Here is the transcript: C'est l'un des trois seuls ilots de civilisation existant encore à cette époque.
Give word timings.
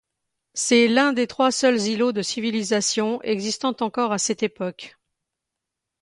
C'est 0.55 0.87
l'un 0.87 1.13
des 1.13 1.27
trois 1.27 1.51
seuls 1.51 1.79
ilots 1.79 2.11
de 2.11 2.23
civilisation 2.23 3.21
existant 3.21 3.75
encore 3.81 4.13
à 4.13 4.17
cette 4.17 4.41
époque. 4.41 4.97